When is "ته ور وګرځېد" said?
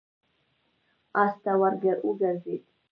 1.43-2.61